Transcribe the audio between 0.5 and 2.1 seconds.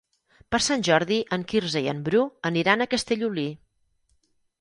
Per Sant Jordi en Quirze i en